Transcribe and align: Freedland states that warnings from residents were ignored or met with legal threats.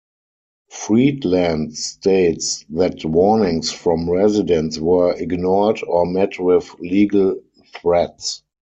Freedland 0.71 1.75
states 1.77 2.65
that 2.69 3.05
warnings 3.05 3.71
from 3.71 4.09
residents 4.09 4.79
were 4.79 5.13
ignored 5.13 5.79
or 5.85 6.07
met 6.07 6.39
with 6.39 6.73
legal 6.79 7.39
threats. 7.75 8.41